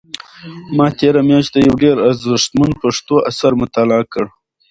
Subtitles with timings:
[0.77, 4.25] ما تېره میاشت یو ډېر ارزښتمن پښتو اثر مطالعه کړ.